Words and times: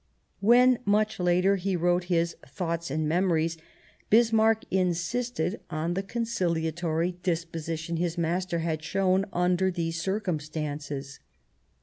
When, 0.39 0.79
much 0.83 1.19
later, 1.19 1.57
he 1.57 1.75
wrote 1.75 2.05
his" 2.05 2.35
Thoughts 2.57 2.89
and 2.89 3.07
Memories," 3.07 3.59
Bismarck 4.09 4.63
insisted 4.71 5.59
on 5.69 5.93
the 5.93 6.01
conciliatory 6.01 7.19
disposition 7.21 7.97
his 7.97 8.17
master 8.17 8.57
had 8.61 8.81
shown 8.83 9.25
under 9.31 9.65
WiUiam 9.69 9.75
I 9.75 9.75
these 9.75 10.01
circumstances. 10.01 11.19